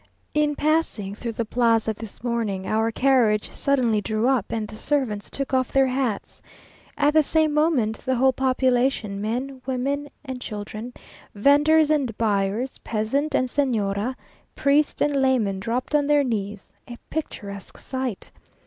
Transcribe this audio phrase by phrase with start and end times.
[0.33, 5.29] In passing through the Plaza this morning, our carriage suddenly drew up, and the servants
[5.29, 6.41] took off their hats.
[6.97, 10.91] At the same moment, the whole population, men, women, and children,
[11.35, 14.15] vendors and buyers, peasant and Señora,
[14.55, 18.31] priest and layman, dropped on their knees, a picturesque sight.